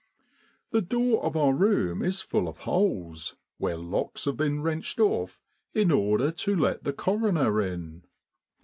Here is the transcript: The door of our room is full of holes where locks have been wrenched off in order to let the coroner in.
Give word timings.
The 0.71 0.81
door 0.81 1.23
of 1.23 1.37
our 1.37 1.53
room 1.53 2.01
is 2.01 2.21
full 2.23 2.47
of 2.47 2.57
holes 2.65 3.35
where 3.59 3.77
locks 3.77 4.25
have 4.25 4.35
been 4.35 4.63
wrenched 4.63 4.99
off 4.99 5.39
in 5.75 5.91
order 5.91 6.31
to 6.31 6.55
let 6.55 6.85
the 6.85 6.93
coroner 6.93 7.61
in. 7.61 8.05